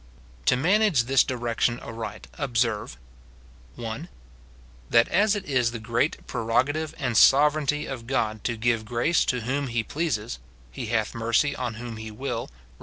[0.47, 2.97] To manage this direction aright observe,—
[3.77, 4.09] 27G MORTIFICATION OP 1.
[4.89, 9.41] That as it is the great prerogative and sovereignty of God to give grace to
[9.41, 10.39] Avhora he pleases("
[10.71, 12.49] He hath mercy on whom he will," Rom.